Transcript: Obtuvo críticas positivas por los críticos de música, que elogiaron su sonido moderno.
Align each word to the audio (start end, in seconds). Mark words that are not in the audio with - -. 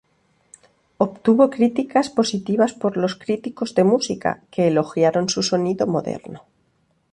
Obtuvo 0.99 1.51
críticas 1.51 2.09
positivas 2.09 2.73
por 2.73 2.97
los 2.97 3.13
críticos 3.15 3.75
de 3.75 3.83
música, 3.83 4.41
que 4.49 4.67
elogiaron 4.67 5.29
su 5.29 5.43
sonido 5.43 5.85
moderno. 5.85 6.41